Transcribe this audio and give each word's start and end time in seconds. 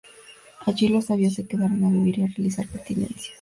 Allí 0.65 0.87
los 0.87 1.05
sabios 1.05 1.35
se 1.35 1.45
quedaron 1.45 1.83
a 1.85 1.89
vivir 1.91 2.17
y 2.17 2.23
a 2.23 2.27
realizar 2.35 2.65
penitencias. 2.67 3.29